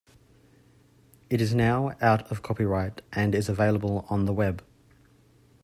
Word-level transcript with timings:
It 1.29 1.41
is 1.41 1.53
now 1.53 1.95
out 2.01 2.23
of 2.31 2.41
copyright 2.41 3.03
and 3.13 3.35
is 3.35 3.49
available 3.49 4.07
on 4.09 4.25
the 4.25 4.33
web. 4.33 4.63